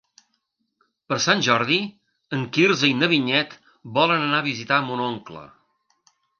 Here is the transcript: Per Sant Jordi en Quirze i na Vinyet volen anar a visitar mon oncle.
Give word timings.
Per 1.11 1.17
Sant 1.25 1.43
Jordi 1.47 1.77
en 2.39 2.47
Quirze 2.57 2.91
i 2.91 2.97
na 3.03 3.11
Vinyet 3.13 3.55
volen 4.01 4.25
anar 4.27 4.43
a 4.43 4.49
visitar 4.51 4.83
mon 4.91 5.09
oncle. 5.13 5.49